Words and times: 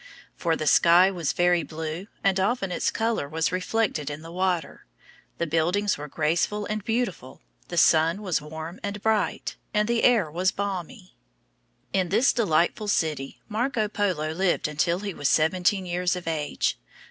For 0.35 0.55
the 0.55 0.65
sky 0.65 1.11
was 1.11 1.31
very 1.31 1.61
blue, 1.61 2.07
and 2.23 2.39
often 2.39 2.71
its 2.71 2.89
color 2.89 3.29
was 3.29 3.51
reflected 3.51 4.09
in 4.09 4.23
the 4.23 4.31
water; 4.31 4.87
the 5.37 5.45
buildings 5.45 5.95
were 5.95 6.07
graceful 6.07 6.65
and 6.65 6.83
beautiful, 6.83 7.43
the 7.67 7.77
sun 7.77 8.23
was 8.23 8.41
warm 8.41 8.79
and 8.81 8.99
bright, 8.99 9.57
and 9.75 9.87
the 9.87 10.03
air 10.03 10.31
was 10.31 10.51
balmy. 10.51 11.13
[Illustration: 11.93 11.93
A 11.93 11.93
Scene 11.93 12.01
in 12.07 12.09
Venice.] 12.09 12.13
In 12.13 12.17
this 12.17 12.33
delightful 12.33 12.87
city 12.87 13.41
Marco 13.47 13.87
Polo 13.87 14.31
lived 14.33 14.67
until 14.67 14.99
he 15.01 15.13
was 15.13 15.29
seventeen 15.29 15.85
years 15.85 16.15
of 16.15 16.27
age. 16.27 16.79